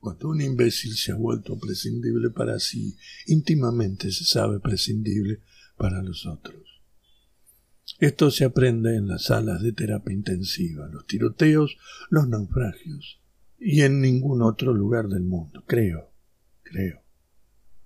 Cuando 0.00 0.30
un 0.30 0.40
imbécil 0.40 0.94
se 0.96 1.12
ha 1.12 1.16
vuelto 1.16 1.58
prescindible 1.58 2.30
para 2.30 2.58
sí, 2.58 2.96
íntimamente 3.26 4.10
se 4.10 4.24
sabe 4.24 4.58
prescindible 4.58 5.40
para 5.76 6.02
los 6.02 6.26
otros. 6.26 6.80
Esto 7.98 8.30
se 8.30 8.46
aprende 8.46 8.96
en 8.96 9.08
las 9.08 9.24
salas 9.24 9.62
de 9.62 9.72
terapia 9.72 10.14
intensiva, 10.14 10.88
los 10.88 11.06
tiroteos, 11.06 11.76
los 12.08 12.26
naufragios, 12.28 13.20
y 13.58 13.82
en 13.82 14.00
ningún 14.00 14.40
otro 14.40 14.72
lugar 14.72 15.08
del 15.08 15.24
mundo, 15.24 15.64
creo, 15.66 16.10
creo. 16.62 17.02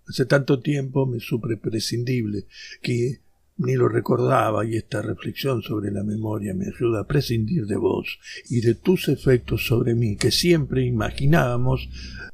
Hace 0.06 0.24
tanto 0.24 0.60
tiempo 0.60 1.06
me 1.06 1.18
supe 1.18 1.56
prescindible 1.56 2.46
que 2.80 3.23
ni 3.56 3.74
lo 3.74 3.88
recordaba 3.88 4.66
y 4.66 4.76
esta 4.76 5.00
reflexión 5.00 5.62
sobre 5.62 5.90
la 5.92 6.02
memoria 6.02 6.54
me 6.54 6.66
ayuda 6.66 7.00
a 7.00 7.06
prescindir 7.06 7.66
de 7.66 7.76
vos 7.76 8.18
y 8.50 8.60
de 8.60 8.74
tus 8.74 9.08
efectos 9.08 9.66
sobre 9.66 9.94
mí 9.94 10.16
que 10.16 10.30
siempre 10.30 10.84
imaginábamos 10.84 11.88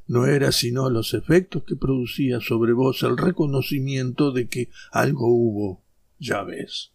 no 0.07 0.27
era 0.27 0.51
sino 0.51 0.89
los 0.89 1.15
efectos 1.15 1.65
que 1.65 1.77
producía 1.77 2.41
sobre 2.41 2.73
vos 2.73 3.03
el 3.03 3.17
reconocimiento 3.17 4.33
de 4.33 4.49
que 4.49 4.71
algo 4.91 5.29
hubo, 5.29 5.85
ya 6.19 6.43
ves. 6.43 6.93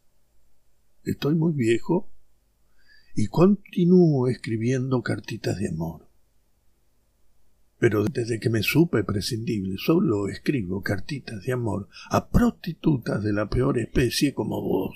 Estoy 1.03 1.35
muy 1.35 1.53
viejo 1.53 2.12
y 3.15 3.27
continúo 3.27 4.27
escribiendo 4.27 5.01
cartitas 5.01 5.57
de 5.59 5.70
amor 5.70 6.04
pero 7.85 8.03
desde 8.03 8.39
que 8.39 8.49
me 8.49 8.63
supe 8.63 9.03
prescindible 9.03 9.75
solo 9.77 10.27
escribo 10.27 10.81
cartitas 10.81 11.43
de 11.43 11.53
amor 11.53 11.88
a 12.09 12.30
prostitutas 12.30 13.23
de 13.23 13.31
la 13.31 13.48
peor 13.48 13.77
especie 13.77 14.34
como 14.34 14.59
vos. 14.59 14.95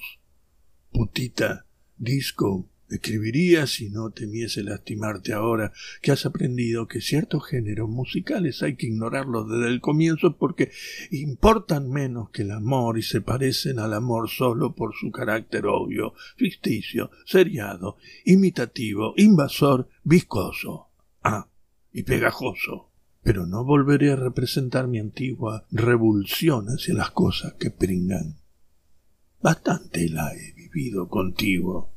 Putita, 0.91 1.67
disco, 1.97 2.67
escribiría 2.89 3.67
si 3.67 3.91
no 3.91 4.09
temiese 4.09 4.63
lastimarte 4.63 5.33
ahora 5.33 5.71
que 6.01 6.11
has 6.11 6.25
aprendido 6.25 6.87
que 6.87 6.99
ciertos 6.99 7.45
géneros 7.45 7.87
musicales 7.87 8.63
hay 8.63 8.75
que 8.75 8.87
ignorarlos 8.87 9.47
desde 9.47 9.67
el 9.67 9.81
comienzo 9.81 10.35
porque 10.35 10.71
importan 11.11 11.91
menos 11.91 12.31
que 12.31 12.41
el 12.41 12.49
amor 12.49 12.97
y 12.97 13.03
se 13.03 13.21
parecen 13.21 13.77
al 13.77 13.93
amor 13.93 14.31
solo 14.31 14.73
por 14.73 14.95
su 14.95 15.11
carácter 15.11 15.67
obvio, 15.67 16.15
ficticio, 16.37 17.11
seriado, 17.23 17.97
imitativo, 18.25 19.13
invasor, 19.15 19.89
viscoso. 20.03 20.87
Ah, 21.21 21.47
y 21.91 22.03
pegajoso, 22.03 22.88
pero 23.23 23.45
no 23.45 23.63
volveré 23.63 24.11
a 24.11 24.15
representar 24.15 24.87
mi 24.87 24.99
antigua 24.99 25.65
revulsión 25.71 26.67
hacia 26.67 26.93
las 26.93 27.11
cosas 27.11 27.53
que 27.53 27.71
pringan. 27.71 28.37
Bastante 29.41 30.09
la 30.09 30.33
he 30.33 30.53
vivido 30.53 31.07
contigo. 31.07 31.93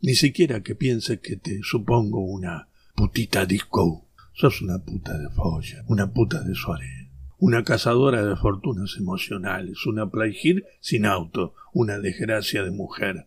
Ni 0.00 0.14
siquiera 0.14 0.62
que 0.62 0.74
pienses 0.74 1.20
que 1.20 1.36
te 1.36 1.60
supongo 1.62 2.20
una 2.20 2.68
putita 2.94 3.46
disco. 3.46 4.06
Sos 4.32 4.62
una 4.62 4.78
puta 4.78 5.18
de 5.18 5.28
folla, 5.30 5.84
una 5.88 6.12
puta 6.12 6.42
de 6.44 6.54
soirée, 6.54 7.10
una 7.38 7.64
cazadora 7.64 8.24
de 8.24 8.36
fortunas 8.36 8.96
emocionales, 8.96 9.84
una 9.86 10.08
playgir 10.08 10.64
sin 10.80 11.06
auto, 11.06 11.54
una 11.72 11.98
desgracia 11.98 12.62
de 12.62 12.70
mujer. 12.70 13.26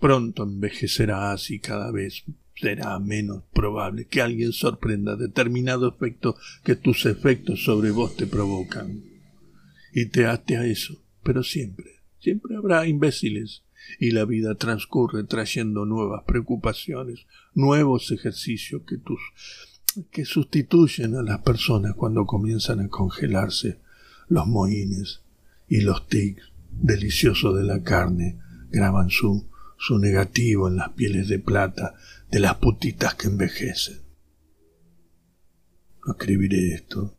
Pronto 0.00 0.42
envejecerás 0.42 1.50
y 1.50 1.60
cada 1.60 1.92
vez 1.92 2.24
será 2.56 2.98
menos 2.98 3.44
probable 3.52 4.06
que 4.06 4.22
alguien 4.22 4.52
sorprenda 4.52 5.16
determinado 5.16 5.88
efecto 5.88 6.36
que 6.62 6.76
tus 6.76 7.06
efectos 7.06 7.64
sobre 7.64 7.90
vos 7.90 8.16
te 8.16 8.26
provocan. 8.26 9.02
Y 9.92 10.06
te 10.06 10.26
ate 10.26 10.56
a 10.56 10.66
eso, 10.66 11.02
pero 11.22 11.42
siempre, 11.42 12.02
siempre 12.18 12.56
habrá 12.56 12.86
imbéciles, 12.86 13.62
y 13.98 14.12
la 14.12 14.24
vida 14.24 14.54
transcurre 14.54 15.24
trayendo 15.24 15.84
nuevas 15.84 16.24
preocupaciones, 16.24 17.26
nuevos 17.54 18.10
ejercicios 18.10 18.82
que 18.86 18.98
tus 18.98 19.20
que 20.10 20.24
sustituyen 20.24 21.14
a 21.14 21.22
las 21.22 21.42
personas 21.42 21.94
cuando 21.94 22.26
comienzan 22.26 22.80
a 22.80 22.88
congelarse 22.88 23.78
los 24.26 24.44
mohines 24.48 25.22
y 25.68 25.82
los 25.82 26.08
tics 26.08 26.50
deliciosos 26.72 27.56
de 27.56 27.62
la 27.62 27.84
carne 27.84 28.40
graban 28.70 29.10
su 29.10 29.46
su 29.76 29.98
negativo 29.98 30.68
en 30.68 30.76
las 30.76 30.90
pieles 30.90 31.28
de 31.28 31.38
plata 31.38 31.94
de 32.34 32.40
las 32.40 32.56
putitas 32.56 33.14
que 33.14 33.28
envejecen. 33.28 34.02
No 36.04 36.14
escribiré 36.14 36.74
esto. 36.74 37.16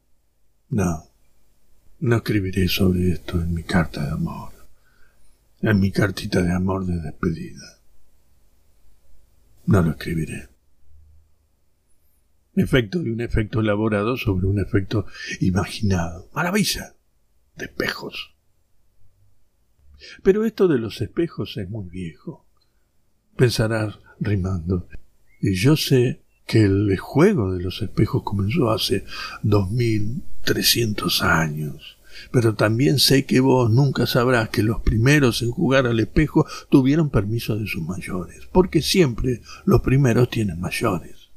No. 0.67 1.05
No 2.01 2.17
escribiré 2.17 2.67
sobre 2.67 3.11
esto 3.11 3.39
en 3.39 3.53
mi 3.53 3.63
carta 3.63 4.03
de 4.03 4.11
amor. 4.11 4.51
En 5.61 5.79
mi 5.79 5.89
cartita 5.93 6.41
de 6.41 6.51
amor 6.51 6.85
de 6.85 6.99
despedida. 6.99 7.79
No 9.67 9.81
lo 9.83 9.91
escribiré. 9.91 10.49
Efecto 12.57 12.99
de 12.99 13.13
un 13.13 13.21
efecto 13.21 13.61
elaborado 13.61 14.17
sobre 14.17 14.47
un 14.47 14.59
efecto 14.59 15.05
imaginado. 15.39 16.29
Maravilla. 16.33 16.93
De 17.55 17.67
espejos. 17.67 18.35
Pero 20.23 20.43
esto 20.43 20.67
de 20.67 20.77
los 20.77 20.99
espejos 20.99 21.55
es 21.55 21.69
muy 21.69 21.87
viejo 21.87 22.45
pensarás 23.35 23.99
rimando. 24.19 24.87
Y 25.45 25.53
yo 25.53 25.77
sé 25.77 26.21
que 26.47 26.63
el 26.63 26.97
juego 26.97 27.53
de 27.53 27.61
los 27.61 27.79
espejos 27.83 28.23
comenzó 28.23 28.71
hace 28.71 29.05
dos 29.43 29.69
mil 29.69 30.23
trescientos 30.43 31.21
años. 31.21 31.99
Pero 32.31 32.55
también 32.55 32.97
sé 32.97 33.25
que 33.25 33.41
vos 33.41 33.69
nunca 33.69 34.07
sabrás 34.07 34.49
que 34.49 34.63
los 34.63 34.81
primeros 34.81 35.43
en 35.43 35.51
jugar 35.51 35.85
al 35.85 35.99
espejo 35.99 36.47
tuvieron 36.69 37.11
permiso 37.11 37.55
de 37.57 37.67
sus 37.67 37.83
mayores, 37.83 38.47
porque 38.51 38.81
siempre 38.81 39.41
los 39.65 39.81
primeros 39.81 40.31
tienen 40.31 40.59
mayores. 40.59 41.29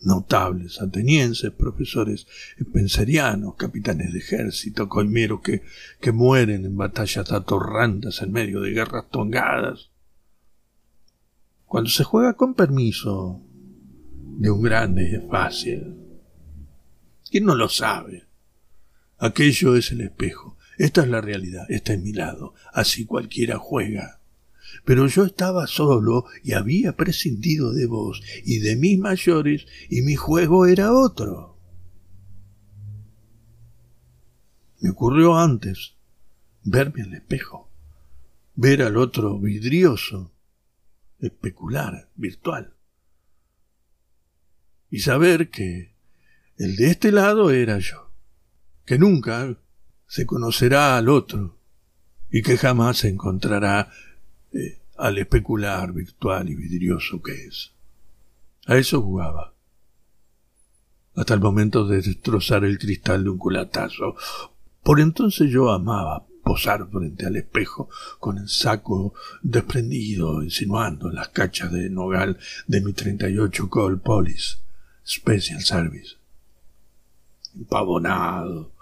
Notables 0.00 0.82
atenienses, 0.82 1.52
profesores 1.52 2.26
penserianos, 2.72 3.54
capitanes 3.54 4.12
de 4.12 4.18
ejército, 4.18 4.88
coimeros 4.88 5.40
que, 5.40 5.62
que 6.00 6.10
mueren 6.10 6.64
en 6.64 6.76
batallas 6.76 7.30
atorrantes 7.30 8.22
en 8.22 8.32
medio 8.32 8.60
de 8.60 8.72
guerras 8.72 9.04
tongadas, 9.08 9.90
cuando 11.70 11.88
se 11.88 12.02
juega 12.02 12.32
con 12.32 12.54
permiso 12.54 13.44
de 14.38 14.50
un 14.50 14.60
grande 14.60 15.14
es 15.14 15.22
fácil. 15.30 15.98
¿Quién 17.30 17.44
no 17.44 17.54
lo 17.54 17.68
sabe? 17.68 18.26
Aquello 19.18 19.76
es 19.76 19.92
el 19.92 20.00
espejo. 20.00 20.58
Esta 20.78 21.02
es 21.02 21.08
la 21.08 21.20
realidad. 21.20 21.66
Esta 21.68 21.92
es 21.92 22.02
mi 22.02 22.12
lado. 22.12 22.54
Así 22.72 23.04
cualquiera 23.04 23.56
juega. 23.58 24.20
Pero 24.84 25.06
yo 25.06 25.24
estaba 25.24 25.68
solo 25.68 26.24
y 26.42 26.54
había 26.54 26.96
prescindido 26.96 27.72
de 27.72 27.86
vos 27.86 28.20
y 28.44 28.58
de 28.58 28.74
mis 28.74 28.98
mayores 28.98 29.64
y 29.88 30.02
mi 30.02 30.16
juego 30.16 30.66
era 30.66 30.92
otro. 30.92 31.56
Me 34.80 34.90
ocurrió 34.90 35.38
antes 35.38 35.94
verme 36.64 37.02
al 37.02 37.14
espejo, 37.14 37.70
ver 38.56 38.82
al 38.82 38.96
otro 38.96 39.38
vidrioso, 39.38 40.32
especular, 41.20 42.08
virtual. 42.16 42.74
Y 44.90 45.00
saber 45.00 45.50
que 45.50 45.94
el 46.56 46.76
de 46.76 46.90
este 46.90 47.12
lado 47.12 47.50
era 47.50 47.78
yo, 47.78 48.10
que 48.84 48.98
nunca 48.98 49.56
se 50.06 50.26
conocerá 50.26 50.96
al 50.96 51.08
otro 51.08 51.56
y 52.30 52.42
que 52.42 52.56
jamás 52.56 52.98
se 52.98 53.08
encontrará 53.08 53.90
eh, 54.52 54.80
al 54.96 55.18
especular 55.18 55.92
virtual 55.92 56.48
y 56.50 56.54
vidrioso 56.54 57.22
que 57.22 57.46
es. 57.46 57.72
A 58.66 58.76
eso 58.76 59.00
jugaba. 59.02 59.54
Hasta 61.14 61.34
el 61.34 61.40
momento 61.40 61.86
de 61.86 62.02
destrozar 62.02 62.64
el 62.64 62.78
cristal 62.78 63.24
de 63.24 63.30
un 63.30 63.38
culatazo. 63.38 64.16
Por 64.82 65.00
entonces 65.00 65.50
yo 65.50 65.70
amaba 65.70 66.26
posar 66.50 66.90
frente 66.90 67.26
al 67.26 67.36
espejo 67.36 67.88
con 68.18 68.36
el 68.36 68.48
saco 68.48 69.14
desprendido, 69.40 70.42
insinuando 70.42 71.08
las 71.08 71.28
cachas 71.28 71.70
de 71.70 71.88
nogal 71.88 72.40
de 72.66 72.80
mi 72.80 72.92
38 72.92 73.70
Call 73.70 74.00
Police 74.00 74.56
Special 75.06 75.62
Service. 75.62 76.16
Empavonado, 77.54 78.72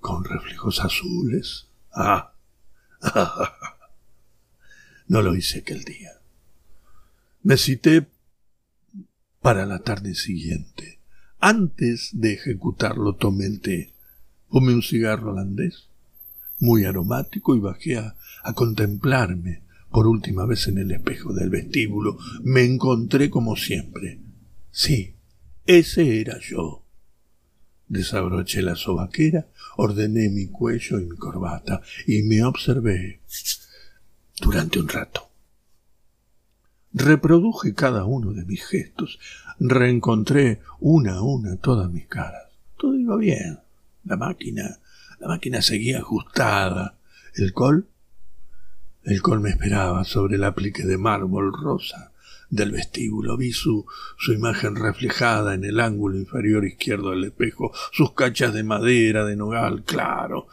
con 0.00 0.24
reflejos 0.24 0.80
azules. 0.80 1.66
Ah, 1.92 2.32
no 5.08 5.20
lo 5.20 5.36
hice 5.36 5.58
aquel 5.58 5.84
día. 5.84 6.12
Me 7.42 7.58
cité 7.58 8.08
para 9.42 9.66
la 9.66 9.80
tarde 9.80 10.14
siguiente. 10.14 11.00
Antes 11.38 12.12
de 12.14 12.32
ejecutarlo 12.32 13.14
tomé 13.16 13.44
el 13.44 13.60
té. 13.60 13.92
Un 14.48 14.82
cigarro 14.82 15.32
holandés 15.32 15.89
muy 16.60 16.84
aromático 16.84 17.56
y 17.56 17.60
bajé 17.60 17.98
a, 17.98 18.14
contemplarme 18.54 19.62
por 19.90 20.06
última 20.06 20.46
vez 20.46 20.68
en 20.68 20.78
el 20.78 20.92
espejo 20.92 21.32
del 21.32 21.50
vestíbulo. 21.50 22.18
Me 22.42 22.64
encontré 22.64 23.28
como 23.28 23.56
siempre. 23.56 24.20
Sí, 24.70 25.14
ese 25.66 26.20
era 26.20 26.38
yo. 26.40 26.84
Desabroché 27.88 28.62
la 28.62 28.76
sobaquera, 28.76 29.48
ordené 29.76 30.28
mi 30.28 30.46
cuello 30.46 31.00
y 31.00 31.06
mi 31.06 31.16
corbata 31.16 31.82
y 32.06 32.22
me 32.22 32.44
observé 32.44 33.20
durante 34.40 34.78
un 34.78 34.88
rato. 34.88 35.28
Reproduje 36.92 37.74
cada 37.74 38.04
uno 38.04 38.32
de 38.32 38.44
mis 38.44 38.64
gestos, 38.64 39.18
reencontré 39.58 40.60
una 40.80 41.14
a 41.14 41.22
una 41.22 41.56
todas 41.56 41.90
mis 41.90 42.06
caras. 42.06 42.48
Todo 42.76 42.96
iba 42.96 43.16
bien. 43.16 43.58
La 44.04 44.16
máquina, 44.16 44.78
la 45.20 45.28
máquina 45.28 45.62
seguía 45.62 45.98
ajustada. 45.98 46.96
El 47.34 47.52
col, 47.52 47.88
el 49.04 49.22
col 49.22 49.40
me 49.40 49.50
esperaba 49.50 50.04
sobre 50.04 50.36
el 50.36 50.44
aplique 50.44 50.84
de 50.84 50.98
mármol 50.98 51.52
rosa 51.52 52.10
del 52.48 52.72
vestíbulo. 52.72 53.36
Vi 53.36 53.52
su, 53.52 53.86
su 54.18 54.32
imagen 54.32 54.76
reflejada 54.76 55.54
en 55.54 55.64
el 55.64 55.78
ángulo 55.78 56.16
inferior 56.18 56.64
izquierdo 56.64 57.10
del 57.10 57.24
espejo, 57.24 57.72
sus 57.92 58.12
cachas 58.14 58.52
de 58.54 58.64
madera, 58.64 59.24
de 59.24 59.36
nogal 59.36 59.84
claro, 59.84 60.48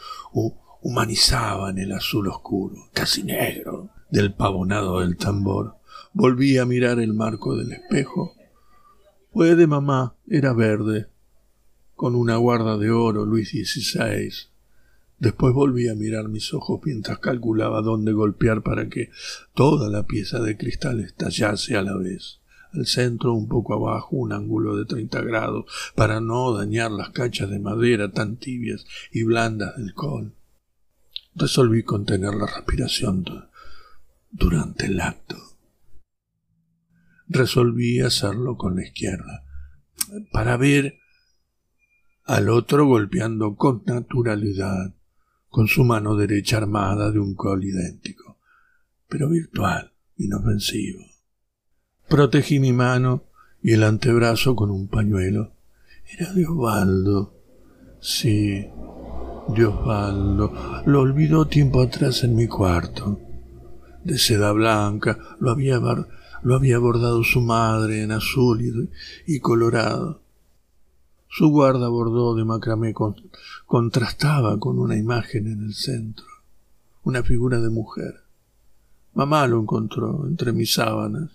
humanizaban 0.82 1.78
el 1.80 1.94
azul 1.94 2.28
oscuro, 2.28 2.76
casi 2.94 3.24
negro, 3.24 3.90
del 4.10 4.34
pavonado 4.34 5.00
del 5.00 5.18
tambor. 5.18 5.78
Volví 6.14 6.58
a 6.58 6.66
mirar 6.66 7.00
el 7.00 7.14
marco 7.14 7.56
del 7.56 7.72
espejo. 7.72 8.36
Fue 9.32 9.56
de 9.56 9.68
mamá, 9.68 10.16
era 10.28 10.54
verde, 10.54 11.08
con 11.96 12.16
una 12.16 12.36
guarda 12.38 12.78
de 12.78 12.92
oro 12.92 13.26
Luis 13.26 13.50
XVI. 13.50 14.57
Después 15.20 15.54
volví 15.54 15.88
a 15.88 15.96
mirar 15.96 16.30
mis 16.30 16.54
ojos 16.54 16.80
mientras 16.84 17.18
calculaba 17.18 17.82
dónde 17.82 18.12
golpear 18.12 18.62
para 18.62 18.88
que 18.88 19.10
toda 19.56 19.90
la 19.90 20.06
pieza 20.06 20.40
de 20.40 20.58
cristal 20.58 21.00
estallase 21.00 21.76
a 21.76 21.82
la 21.82 21.98
vez. 21.98 22.40
Al 22.72 22.86
centro, 22.86 23.34
un 23.34 23.48
poco 23.48 23.74
abajo, 23.74 24.18
un 24.18 24.32
ángulo 24.32 24.76
de 24.76 24.86
treinta 24.86 25.22
grados, 25.22 25.66
para 25.96 26.22
no 26.22 26.54
dañar 26.54 26.92
las 26.92 27.10
cachas 27.10 27.50
de 27.50 27.60
madera 27.60 28.12
tan 28.12 28.38
tibias 28.38 28.86
y 29.12 29.24
blandas 29.24 29.76
del 29.78 29.94
col. 29.94 30.36
Resolví 31.34 31.82
contener 31.84 32.36
la 32.36 32.46
respiración 32.46 33.26
durante 34.30 34.86
el 34.86 35.00
acto. 35.00 35.38
Resolví 37.28 38.02
hacerlo 38.02 38.58
con 38.58 38.76
la 38.76 38.84
izquierda, 38.84 39.44
para 40.32 40.58
ver 40.58 41.00
al 42.26 42.50
otro 42.50 42.86
golpeando 42.86 43.56
con 43.56 43.84
naturalidad 43.86 44.97
con 45.50 45.68
su 45.68 45.84
mano 45.84 46.16
derecha 46.16 46.58
armada 46.58 47.12
de 47.12 47.20
un 47.20 47.36
col 47.36 47.64
idéntico, 47.64 48.38
pero 49.08 49.30
virtual, 49.30 49.92
inofensivo. 50.18 51.04
Protegí 52.08 52.60
mi 52.60 52.74
mano 52.74 53.26
y 53.62 53.74
el 53.74 53.84
antebrazo 53.84 54.56
con 54.56 54.72
un 54.72 54.88
pañuelo. 54.88 55.54
Era 56.18 56.32
de. 56.34 56.46
Sí, 58.00 58.66
de. 59.50 60.84
Lo 60.86 61.02
olvidó 61.02 61.48
tiempo 61.48 61.82
atrás 61.82 62.24
en 62.24 62.36
mi 62.36 62.48
cuarto. 62.48 63.20
De 64.04 64.18
seda 64.18 64.54
blanca, 64.54 65.18
lo 65.40 65.52
había, 65.52 65.80
lo 66.44 66.56
había 66.56 66.78
bordado 66.80 67.24
su 67.26 67.42
madre 67.42 68.04
en 68.04 68.12
azul 68.12 68.90
y 69.26 69.40
colorado. 69.40 70.22
Su 71.30 71.50
guarda 71.50 71.90
bordó 71.90 72.36
de 72.36 72.46
macramé 72.46 72.94
contrastaba 73.66 74.60
con 74.60 74.80
una 74.80 74.96
imagen 74.96 75.48
en 75.48 75.64
el 75.64 75.74
centro, 75.74 76.26
una 77.04 77.24
figura 77.24 77.60
de 77.60 77.70
mujer. 77.70 78.24
Mamá 79.14 79.48
lo 79.48 79.60
encontró 79.60 80.26
entre 80.28 80.54
mis 80.54 80.74
sábanas 80.74 81.32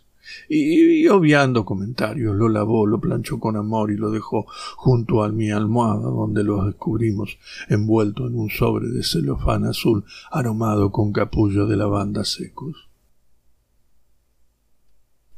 y, 0.49 1.07
obviando 1.09 1.65
comentarios 1.65 2.37
lo 2.37 2.49
lavó, 2.49 2.87
lo 2.87 3.01
planchó 3.01 3.41
con 3.41 3.57
amor 3.57 3.91
y 3.91 3.97
lo 3.97 4.11
dejó 4.11 4.47
junto 4.77 5.23
a 5.23 5.29
mi 5.29 5.51
almohada 5.51 6.09
donde 6.09 6.45
lo 6.45 6.65
descubrimos 6.65 7.39
envuelto 7.69 8.27
en 8.27 8.37
un 8.37 8.51
sobre 8.51 8.89
de 8.89 9.03
celofán 9.03 9.65
azul 9.65 10.05
aromado 10.31 10.93
con 10.93 11.13
capullo 11.13 11.67
de 11.67 11.77
lavanda 11.77 12.25
secos. 12.25 12.89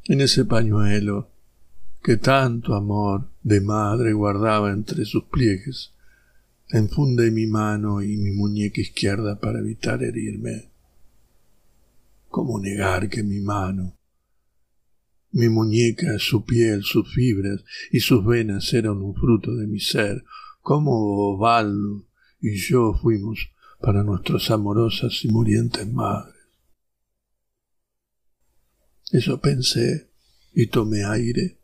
En 0.04 0.20
ese 0.20 0.44
pañuelo 0.44 1.28
que 2.02 2.18
tanto 2.18 2.74
amor 2.74 3.28
de 3.44 3.60
madre 3.60 4.14
guardaba 4.14 4.72
entre 4.72 5.04
sus 5.04 5.24
pliegues, 5.24 5.92
enfundé 6.70 7.30
mi 7.30 7.46
mano 7.46 8.02
y 8.02 8.16
mi 8.16 8.32
muñeca 8.32 8.80
izquierda 8.80 9.38
para 9.38 9.58
evitar 9.60 10.02
herirme. 10.02 10.70
¿Cómo 12.28 12.58
negar 12.58 13.08
que 13.10 13.22
mi 13.22 13.40
mano, 13.40 13.96
mi 15.30 15.50
muñeca, 15.50 16.18
su 16.18 16.44
piel, 16.44 16.82
sus 16.84 17.12
fibras 17.14 17.62
y 17.92 18.00
sus 18.00 18.24
venas 18.24 18.72
eran 18.72 18.96
un 18.96 19.14
fruto 19.14 19.54
de 19.54 19.66
mi 19.66 19.78
ser? 19.78 20.24
¿Cómo 20.62 21.34
Ovaldo 21.34 22.06
y 22.40 22.56
yo 22.56 22.94
fuimos 22.94 23.50
para 23.78 24.02
nuestras 24.02 24.50
amorosas 24.50 25.22
y 25.22 25.28
murientes 25.28 25.86
madres? 25.92 26.34
Eso 29.12 29.38
pensé 29.38 30.08
y 30.54 30.68
tomé 30.68 31.04
aire 31.04 31.58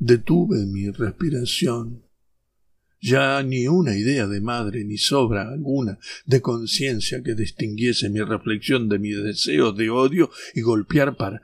Detuve 0.00 0.64
mi 0.64 0.88
respiración. 0.90 2.06
Ya 3.02 3.42
ni 3.42 3.68
una 3.68 3.94
idea 3.94 4.26
de 4.26 4.40
madre, 4.40 4.82
ni 4.82 4.96
sobra 4.96 5.50
alguna 5.50 5.98
de 6.24 6.40
conciencia 6.40 7.22
que 7.22 7.34
distinguiese 7.34 8.08
mi 8.08 8.22
reflexión 8.22 8.88
de 8.88 8.98
mis 8.98 9.22
deseos 9.22 9.76
de 9.76 9.90
odio 9.90 10.30
y 10.54 10.62
golpear 10.62 11.18
para 11.18 11.42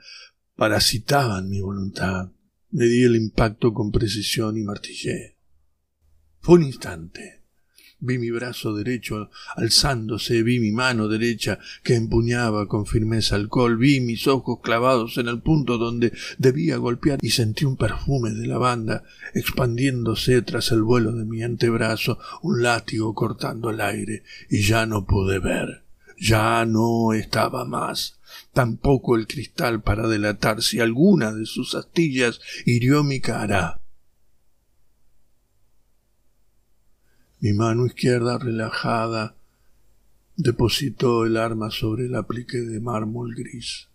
parasitaban 0.55 1.49
mi 1.49 1.61
voluntad. 1.61 2.31
Me 2.71 2.85
di 2.85 3.03
el 3.03 3.15
impacto 3.15 3.75
con 3.75 3.91
precisión 3.91 4.57
y 4.57 4.63
martillé. 4.63 5.37
Fue 6.39 6.55
un 6.55 6.63
instante. 6.63 7.43
Vi 7.99 8.19
mi 8.19 8.29
brazo 8.29 8.75
derecho 8.75 9.29
alzándose, 9.55 10.43
vi 10.43 10.59
mi 10.59 10.71
mano 10.71 11.07
derecha 11.07 11.57
que 11.83 11.95
empuñaba 11.95 12.67
con 12.67 12.85
firmeza 12.85 13.35
alcohol, 13.35 13.77
vi 13.77 14.01
mis 14.01 14.27
ojos 14.27 14.59
clavados 14.61 15.17
en 15.17 15.27
el 15.27 15.41
punto 15.41 15.77
donde 15.77 16.13
debía 16.37 16.77
golpear 16.77 17.17
y 17.21 17.31
sentí 17.31 17.65
un 17.65 17.75
perfume 17.75 18.31
de 18.31 18.45
lavanda 18.45 19.03
expandiéndose 19.33 20.41
tras 20.43 20.71
el 20.71 20.83
vuelo 20.83 21.11
de 21.13 21.25
mi 21.25 21.41
antebrazo, 21.41 22.19
un 22.43 22.61
látigo 22.61 23.15
cortando 23.15 23.71
el 23.71 23.81
aire, 23.81 24.23
y 24.49 24.61
ya 24.61 24.85
no 24.85 25.05
pude 25.05 25.39
ver, 25.39 25.83
ya 26.19 26.65
no 26.65 27.13
estaba 27.13 27.65
más 27.65 28.17
tampoco 28.53 29.15
el 29.15 29.27
cristal 29.27 29.81
para 29.81 30.07
delatar 30.07 30.61
si 30.61 30.79
alguna 30.79 31.31
de 31.31 31.45
sus 31.45 31.75
astillas 31.75 32.39
hirió 32.65 33.03
mi 33.03 33.19
cara. 33.19 33.79
Mi 37.39 37.53
mano 37.53 37.85
izquierda 37.85 38.39
relajada 38.39 39.35
depositó 40.35 41.25
el 41.25 41.37
arma 41.37 41.69
sobre 41.69 42.05
el 42.05 42.15
aplique 42.15 42.57
de 42.57 42.79
mármol 42.79 43.35
gris. 43.35 43.89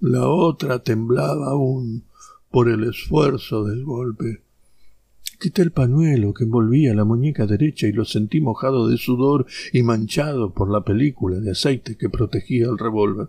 La 0.00 0.28
otra 0.28 0.82
temblaba 0.82 1.48
aún 1.48 2.04
por 2.50 2.68
el 2.68 2.84
esfuerzo 2.84 3.64
del 3.64 3.84
golpe. 3.84 4.42
Quité 5.38 5.62
el 5.62 5.72
pañuelo 5.72 6.34
que 6.34 6.44
envolvía 6.44 6.94
la 6.94 7.04
muñeca 7.04 7.46
derecha 7.46 7.86
y 7.86 7.92
lo 7.92 8.04
sentí 8.04 8.40
mojado 8.40 8.88
de 8.88 8.96
sudor 8.98 9.46
y 9.72 9.82
manchado 9.82 10.52
por 10.52 10.70
la 10.70 10.84
película 10.84 11.40
de 11.40 11.52
aceite 11.52 11.96
que 11.96 12.10
protegía 12.10 12.66
el 12.66 12.78
revólver. 12.78 13.28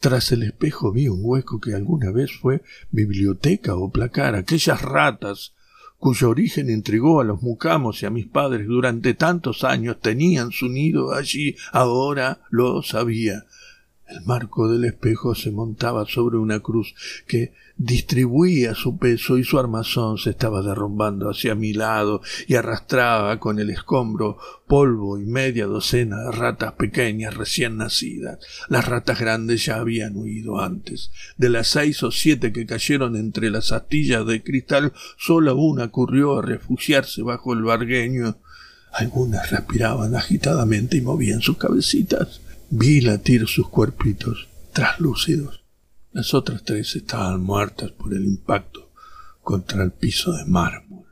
Tras 0.00 0.32
el 0.32 0.42
espejo 0.42 0.92
vi 0.92 1.08
un 1.08 1.20
hueco 1.22 1.60
que 1.60 1.74
alguna 1.74 2.10
vez 2.10 2.32
fue 2.32 2.62
biblioteca 2.90 3.76
o 3.76 3.90
placar. 3.90 4.34
Aquellas 4.34 4.82
ratas 4.82 5.54
cuyo 5.98 6.30
origen 6.30 6.70
intrigó 6.70 7.20
a 7.20 7.24
los 7.24 7.42
mucamos 7.42 8.02
y 8.02 8.06
a 8.06 8.10
mis 8.10 8.26
padres 8.26 8.66
durante 8.66 9.14
tantos 9.14 9.64
años, 9.64 10.00
tenían 10.00 10.52
su 10.52 10.68
nido 10.68 11.12
allí, 11.12 11.56
ahora 11.72 12.40
lo 12.50 12.82
sabía. 12.82 13.44
El 14.06 14.24
marco 14.24 14.68
del 14.68 14.84
espejo 14.84 15.34
se 15.34 15.50
montaba 15.50 16.06
sobre 16.06 16.38
una 16.38 16.60
cruz 16.60 16.94
que 17.26 17.52
distribuía 17.78 18.74
su 18.74 18.98
peso 18.98 19.38
y 19.38 19.44
su 19.44 19.56
armazón 19.56 20.18
se 20.18 20.30
estaba 20.30 20.62
derrumbando 20.62 21.30
hacia 21.30 21.54
mi 21.54 21.72
lado 21.72 22.20
y 22.48 22.56
arrastraba 22.56 23.38
con 23.38 23.60
el 23.60 23.70
escombro 23.70 24.36
polvo 24.66 25.18
y 25.18 25.24
media 25.24 25.66
docena 25.66 26.24
de 26.24 26.32
ratas 26.32 26.72
pequeñas 26.72 27.36
recién 27.36 27.76
nacidas. 27.76 28.40
Las 28.68 28.86
ratas 28.86 29.20
grandes 29.20 29.64
ya 29.64 29.76
habían 29.76 30.16
huido 30.16 30.60
antes. 30.60 31.12
De 31.36 31.48
las 31.48 31.68
seis 31.68 32.02
o 32.02 32.10
siete 32.10 32.52
que 32.52 32.66
cayeron 32.66 33.14
entre 33.14 33.48
las 33.48 33.70
astillas 33.70 34.26
de 34.26 34.42
cristal, 34.42 34.92
sólo 35.16 35.56
una 35.56 35.88
corrió 35.92 36.38
a 36.38 36.42
refugiarse 36.42 37.22
bajo 37.22 37.52
el 37.52 37.62
bargueño. 37.62 38.38
Algunas 38.92 39.50
respiraban 39.52 40.16
agitadamente 40.16 40.96
y 40.96 41.00
movían 41.00 41.42
sus 41.42 41.56
cabecitas. 41.56 42.40
Vi 42.70 43.00
latir 43.00 43.46
sus 43.46 43.68
cuerpitos 43.68 44.48
traslúcidos. 44.72 45.57
Las 46.18 46.34
otras 46.34 46.64
tres 46.64 46.96
estaban 46.96 47.40
muertas 47.40 47.92
por 47.92 48.12
el 48.12 48.24
impacto 48.24 48.90
contra 49.40 49.84
el 49.84 49.92
piso 49.92 50.32
de 50.32 50.46
mármol. 50.46 51.06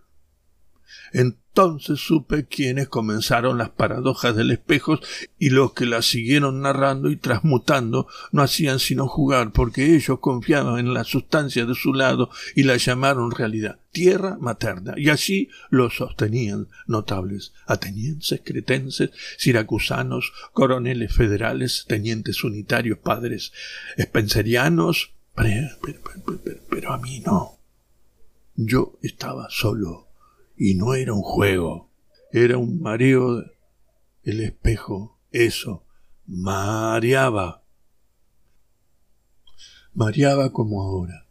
Entonces 1.56 2.00
supe 2.00 2.44
quiénes 2.44 2.86
comenzaron 2.88 3.56
las 3.56 3.70
paradojas 3.70 4.36
del 4.36 4.50
espejo 4.50 5.00
y 5.38 5.48
los 5.48 5.72
que 5.72 5.86
las 5.86 6.04
siguieron 6.04 6.60
narrando 6.60 7.08
y 7.08 7.16
transmutando 7.16 8.08
no 8.30 8.42
hacían 8.42 8.78
sino 8.78 9.08
jugar 9.08 9.52
porque 9.52 9.94
ellos 9.96 10.18
confiaban 10.18 10.78
en 10.78 10.92
la 10.92 11.04
sustancia 11.04 11.64
de 11.64 11.74
su 11.74 11.94
lado 11.94 12.28
y 12.54 12.64
la 12.64 12.76
llamaron 12.76 13.30
realidad, 13.30 13.80
tierra 13.90 14.36
materna, 14.38 14.92
y 14.98 15.08
así 15.08 15.48
lo 15.70 15.88
sostenían 15.88 16.68
notables 16.86 17.54
atenienses, 17.66 18.42
cretenses, 18.44 19.08
siracusanos, 19.38 20.34
coroneles 20.52 21.14
federales, 21.14 21.86
tenientes 21.88 22.44
unitarios, 22.44 22.98
padres 22.98 23.54
spencerianos, 23.98 25.14
pero, 25.34 25.70
pero 26.68 26.92
a 26.92 26.98
mí 26.98 27.20
no. 27.20 27.58
yo 28.56 28.98
estaba 29.00 29.46
solo 29.48 30.05
y 30.56 30.74
no 30.74 30.94
era 30.94 31.12
un 31.12 31.22
juego, 31.22 31.90
era 32.32 32.58
un 32.58 32.80
mareo. 32.80 33.44
El 34.22 34.40
espejo, 34.40 35.20
eso, 35.30 35.84
mareaba. 36.26 37.64
Mareaba 39.94 40.52
como 40.52 40.82
ahora. 40.82 41.26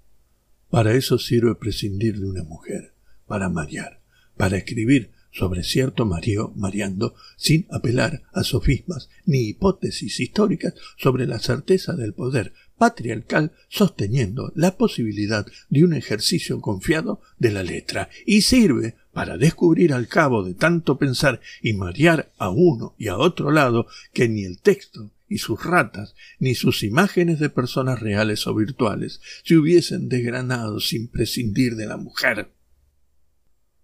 Para 0.69 0.93
eso 0.93 1.17
sirve 1.19 1.55
prescindir 1.55 2.19
de 2.19 2.25
una 2.25 2.43
mujer, 2.43 2.95
para 3.27 3.49
marear, 3.49 4.01
para 4.37 4.57
escribir 4.57 5.11
sobre 5.35 5.63
cierto 5.63 6.05
mareo 6.05 6.53
mareando 6.55 7.13
sin 7.35 7.67
apelar 7.69 8.23
a 8.31 8.43
sofismas 8.43 9.09
ni 9.25 9.49
hipótesis 9.49 10.19
históricas 10.21 10.73
sobre 10.97 11.27
la 11.27 11.39
certeza 11.39 11.93
del 11.93 12.13
poder 12.13 12.53
patriarcal 12.77 13.51
sosteniendo 13.67 14.51
la 14.55 14.77
posibilidad 14.77 15.45
de 15.69 15.83
un 15.83 15.93
ejercicio 15.93 16.61
confiado 16.61 17.21
de 17.37 17.51
la 17.51 17.63
letra 17.63 18.09
y 18.25 18.41
sirve 18.41 18.95
para 19.15 19.37
descubrir 19.37 19.93
al 19.93 20.09
cabo 20.09 20.43
de 20.43 20.53
tanto 20.53 20.97
pensar 20.97 21.39
y 21.61 21.71
marear 21.71 22.33
a 22.37 22.49
uno 22.49 22.95
y 22.97 23.07
a 23.07 23.17
otro 23.17 23.49
lado 23.49 23.87
que 24.11 24.27
ni 24.27 24.43
el 24.43 24.59
texto 24.59 25.09
y 25.29 25.37
sus 25.37 25.63
ratas, 25.63 26.15
ni 26.37 26.53
sus 26.53 26.83
imágenes 26.83 27.39
de 27.39 27.49
personas 27.49 28.01
reales 28.01 28.45
o 28.45 28.53
virtuales 28.53 29.21
se 29.45 29.55
hubiesen 29.55 30.09
desgranado 30.09 30.81
sin 30.81 31.07
prescindir 31.07 31.77
de 31.77 31.85
la 31.85 31.95
mujer 31.95 32.49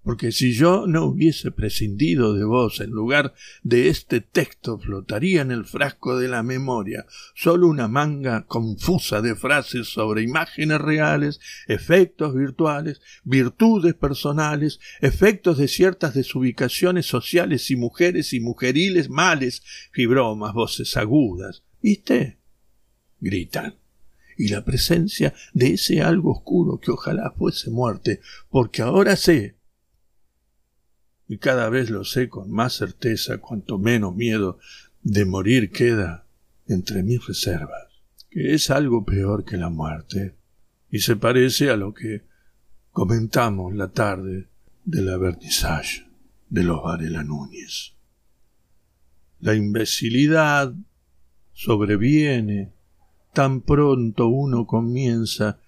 porque 0.04 0.32
si 0.32 0.54
yo 0.54 0.88
no 0.88 1.06
hubiese 1.06 1.52
prescindido 1.52 2.34
de 2.34 2.44
vos 2.44 2.80
en 2.80 2.90
lugar 2.90 3.34
de 3.64 3.90
este 3.90 4.22
texto 4.22 4.80
flotaría 4.80 5.42
en 5.42 5.52
el 5.52 5.66
frasco 5.66 6.18
de 6.18 6.28
la 6.28 6.44
memoria 6.44 7.06
sólo 7.36 7.68
una 7.68 7.88
manga 7.88 8.46
confusa 8.48 9.22
de 9.22 9.36
frases 9.36 9.88
sobre 9.88 10.24
imágenes 10.24 10.82
reales, 10.82 11.40
efectos 11.68 12.36
virtuales, 12.36 13.02
virtudes 13.24 13.94
personales, 13.94 14.80
efectos 15.02 15.58
de 15.58 15.68
ciertas 15.68 16.14
desubicaciones 16.14 17.06
sociales 17.06 17.70
y 17.70 17.76
mujeres 17.76 18.34
y 18.34 18.40
mujeriles 18.40 19.10
males, 19.10 19.64
fibromas, 19.92 20.54
voces 20.54 20.98
agudas. 20.98 21.64
¿Viste? 21.82 22.38
gritan 23.22 23.76
y 24.38 24.48
la 24.48 24.66
presencia 24.66 25.34
de 25.54 25.74
ese 25.74 26.02
algo 26.02 26.32
oscuro 26.32 26.80
que 26.80 26.92
ojalá 26.92 27.32
fuese 27.38 27.70
muerte, 27.70 28.22
porque 28.50 28.82
ahora 28.82 29.16
sé 29.16 29.56
y 31.32 31.38
cada 31.38 31.70
vez 31.70 31.90
lo 31.90 32.04
sé 32.04 32.28
con 32.28 32.52
más 32.52 32.74
certeza 32.74 33.38
cuanto 33.38 33.78
menos 33.78 34.14
miedo 34.14 34.60
de 35.02 35.24
morir 35.24 35.72
queda 35.72 36.26
entre 36.68 37.04
mis 37.04 37.26
reservas, 37.26 37.88
que 38.30 38.54
es 38.54 38.70
algo 38.70 39.06
peor 39.06 39.46
que 39.46 39.56
la 39.56 39.70
muerte, 39.70 40.36
y 40.90 41.00
se 41.00 41.16
parece 41.16 41.70
a 41.70 41.78
lo 41.78 41.94
que 41.94 42.24
comentamos 42.92 43.74
la 43.74 43.94
tarde 43.94 44.50
de 44.84 45.02
la 45.04 45.18
de 46.50 46.64
los 46.64 46.84
Varela 46.84 47.24
Núñez. 47.24 47.94
La 49.40 49.56
imbecilidad 49.56 50.74
sobreviene 51.54 52.74
tan 53.32 53.62
pronto 53.62 54.28
uno 54.28 54.68
comienza 54.68 55.62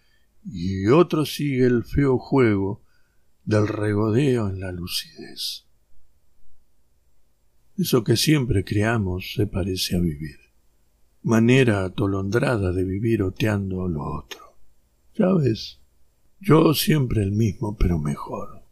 y 0.45 0.87
otro 0.87 1.25
sigue 1.25 1.67
el 1.67 1.85
feo 1.85 2.17
juego 2.17 2.82
del 3.45 3.67
regodeo 3.67 4.49
en 4.49 4.59
la 4.59 4.71
lucidez. 4.71 5.65
Eso 7.77 8.03
que 8.03 8.17
siempre 8.17 8.63
creamos 8.63 9.33
se 9.35 9.47
parece 9.47 9.95
a 9.95 9.99
vivir, 9.99 10.37
manera 11.23 11.83
atolondrada 11.83 12.71
de 12.71 12.83
vivir 12.83 13.23
oteando 13.23 13.87
lo 13.87 14.03
otro. 14.03 14.57
Ya 15.15 15.33
ves, 15.33 15.79
yo 16.39 16.73
siempre 16.73 17.23
el 17.23 17.31
mismo, 17.31 17.75
pero 17.77 17.99
mejor. 17.99 18.63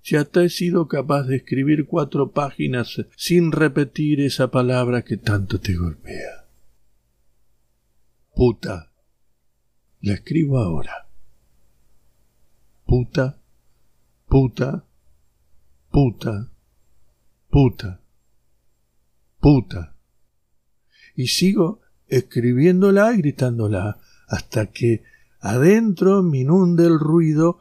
Si 0.00 0.16
hasta 0.16 0.42
he 0.42 0.50
sido 0.50 0.86
capaz 0.88 1.24
de 1.24 1.36
escribir 1.36 1.86
cuatro 1.86 2.32
páginas 2.32 3.00
sin 3.16 3.52
repetir 3.52 4.20
esa 4.20 4.50
palabra 4.50 5.02
que 5.02 5.16
tanto 5.16 5.60
te 5.60 5.74
golpea. 5.76 6.46
Puta. 8.34 8.92
La 10.00 10.14
escribo 10.14 10.58
ahora. 10.58 11.08
Puta 12.84 13.40
puta, 14.34 14.84
puta, 15.92 16.50
puta, 17.48 18.00
puta. 19.38 19.96
Y 21.14 21.28
sigo 21.28 21.82
escribiéndola 22.08 23.12
y 23.12 23.18
gritándola 23.18 24.00
hasta 24.26 24.72
que 24.72 25.04
adentro 25.38 26.24
me 26.24 26.38
inunde 26.38 26.84
el 26.84 26.98
ruido 26.98 27.60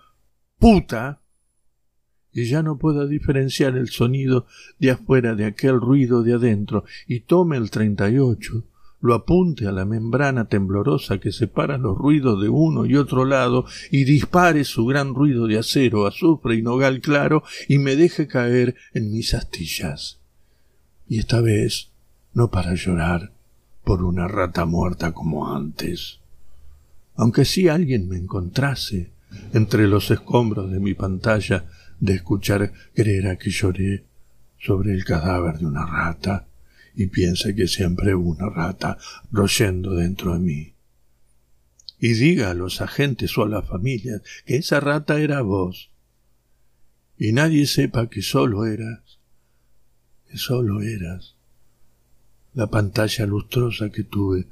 puta 0.57 1.21
y 2.31 2.45
ya 2.45 2.63
no 2.63 2.79
pueda 2.79 3.05
diferenciar 3.05 3.77
el 3.77 3.89
sonido 3.89 4.47
de 4.79 4.89
afuera 4.89 5.35
de 5.35 5.45
aquel 5.45 5.79
ruido 5.79 6.23
de 6.23 6.33
adentro 6.33 6.85
y 7.05 7.19
tome 7.19 7.57
el 7.57 7.69
treinta 7.69 8.09
y 8.09 8.17
ocho 8.17 8.65
lo 9.03 9.15
apunte 9.15 9.67
a 9.67 9.73
la 9.73 9.83
membrana 9.83 10.47
temblorosa 10.47 11.17
que 11.17 11.33
separa 11.33 11.77
los 11.77 11.97
ruidos 11.97 12.41
de 12.41 12.47
uno 12.47 12.85
y 12.85 12.95
otro 12.95 13.25
lado 13.25 13.65
y 13.91 14.05
dispare 14.05 14.63
su 14.63 14.85
gran 14.85 15.13
ruido 15.13 15.45
de 15.45 15.57
acero, 15.57 16.07
azufre 16.07 16.55
y 16.55 16.61
nogal 16.61 17.01
claro 17.01 17.43
y 17.67 17.79
me 17.79 17.97
deje 17.97 18.27
caer 18.27 18.75
en 18.93 19.11
mis 19.11 19.33
astillas. 19.33 20.21
Y 21.05 21.19
esta 21.19 21.41
vez 21.41 21.91
no 22.33 22.49
para 22.49 22.75
llorar 22.75 23.33
por 23.83 24.05
una 24.05 24.29
rata 24.29 24.65
muerta 24.65 25.11
como 25.11 25.53
antes. 25.53 26.21
Aunque 27.15 27.43
si 27.43 27.67
alguien 27.67 28.07
me 28.07 28.15
encontrase 28.15 29.11
entre 29.51 29.89
los 29.89 30.11
escombros 30.11 30.71
de 30.71 30.79
mi 30.79 30.93
pantalla 30.93 31.65
de 31.99 32.13
escuchar 32.13 32.71
creerá 32.95 33.35
que 33.35 33.49
lloré 33.49 34.05
sobre 34.57 34.93
el 34.93 35.03
cadáver 35.03 35.57
de 35.57 35.65
una 35.65 35.85
rata 35.85 36.47
y 36.95 37.07
piense 37.07 37.55
que 37.55 37.67
siempre 37.67 38.15
hubo 38.15 38.31
una 38.31 38.49
rata 38.49 38.97
royendo 39.31 39.95
dentro 39.95 40.33
de 40.33 40.39
mí. 40.39 40.73
Y 41.99 42.13
diga 42.13 42.51
a 42.51 42.53
los 42.53 42.81
agentes 42.81 43.37
o 43.37 43.43
a 43.43 43.49
las 43.49 43.67
familias 43.67 44.21
que 44.45 44.57
esa 44.57 44.79
rata 44.79 45.19
era 45.19 45.41
vos. 45.41 45.91
Y 47.17 47.31
nadie 47.31 47.65
sepa 47.65 48.09
que 48.09 48.21
solo 48.21 48.65
eras, 48.65 49.19
que 50.29 50.37
solo 50.37 50.81
eras 50.81 51.35
la 52.53 52.67
pantalla 52.67 53.25
lustrosa 53.25 53.89
que 53.89 54.03
tuve 54.03 54.47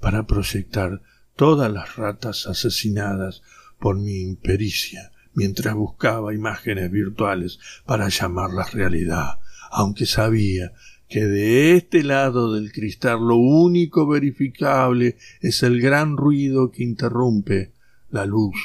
para 0.00 0.26
proyectar 0.26 1.02
todas 1.36 1.72
las 1.72 1.96
ratas 1.96 2.46
asesinadas 2.46 3.42
por 3.78 3.98
mi 3.98 4.20
impericia 4.22 5.12
mientras 5.36 5.74
buscaba 5.74 6.34
imágenes 6.34 6.90
virtuales 6.90 7.58
para 7.84 8.08
llamarlas 8.08 8.72
realidad, 8.72 9.38
aunque 9.70 10.06
sabía 10.06 10.72
que 11.08 11.24
de 11.24 11.76
este 11.76 12.02
lado 12.02 12.52
del 12.52 12.72
cristal 12.72 13.20
lo 13.26 13.36
único 13.36 14.06
verificable 14.06 15.16
es 15.40 15.62
el 15.62 15.80
gran 15.80 16.16
ruido 16.16 16.70
que 16.70 16.82
interrumpe 16.82 17.72
la 18.10 18.26
luz 18.26 18.56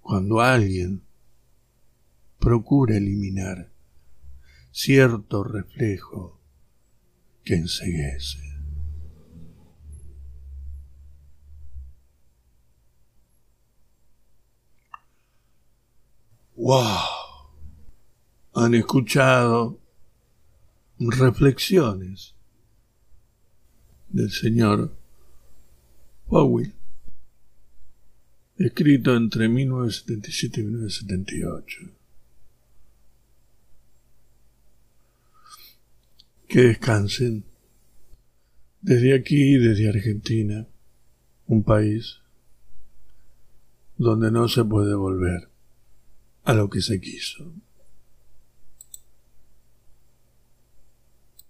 cuando 0.00 0.40
alguien 0.40 1.02
procura 2.38 2.96
eliminar 2.96 3.70
cierto 4.70 5.44
reflejo 5.44 6.40
que 7.44 7.54
enseguece. 7.54 8.38
¡Wow! 16.56 16.98
Han 18.52 18.74
escuchado 18.74 19.79
reflexiones 21.08 22.34
del 24.10 24.30
señor 24.30 24.94
Powell, 26.26 26.74
escrito 28.58 29.16
entre 29.16 29.48
1977 29.48 30.60
y 30.60 30.64
1978. 30.64 31.78
Que 36.48 36.60
descansen 36.62 37.44
desde 38.82 39.14
aquí, 39.14 39.56
desde 39.56 39.88
Argentina, 39.88 40.66
un 41.46 41.62
país 41.62 42.18
donde 43.96 44.30
no 44.30 44.48
se 44.48 44.64
puede 44.64 44.94
volver 44.94 45.48
a 46.44 46.54
lo 46.54 46.68
que 46.68 46.82
se 46.82 47.00
quiso. 47.00 47.52